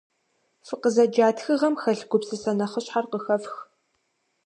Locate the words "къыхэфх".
3.11-3.55